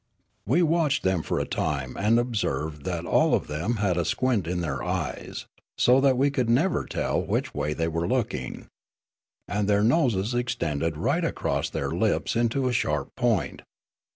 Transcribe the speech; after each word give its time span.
"We 0.47 0.63
watched 0.63 1.03
them 1.03 1.21
for 1.21 1.39
a 1.39 1.45
time, 1.45 1.95
and 1.95 2.17
observed 2.17 2.85
that 2.85 3.05
all 3.05 3.35
of 3.35 3.45
them 3.45 3.75
had 3.75 3.97
a 3.97 4.03
squint 4.03 4.47
in 4.47 4.61
their 4.61 4.81
eyes, 4.81 5.45
so 5.77 6.01
that 6.01 6.17
we 6.17 6.31
could 6.31 6.49
never 6.49 6.87
tell 6.87 7.21
which 7.21 7.53
way 7.53 7.73
they 7.75 7.87
were 7.87 8.07
looking. 8.07 8.65
And 9.47 9.67
their 9.67 9.83
noses 9.83 10.33
extended 10.33 10.97
right 10.97 11.23
across 11.23 11.69
their 11.69 11.91
lips 11.91 12.35
into 12.35 12.67
a 12.67 12.73
sharp 12.73 13.15
point. 13.15 13.61